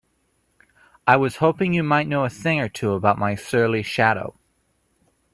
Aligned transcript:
I 1.05 1.15
was 1.17 1.35
hoping 1.35 1.75
you 1.75 1.83
might 1.83 2.07
know 2.07 2.25
a 2.25 2.29
thing 2.31 2.59
or 2.59 2.67
two 2.67 2.93
about 2.93 3.19
my 3.19 3.35
surly 3.35 3.83
shadow? 3.83 4.33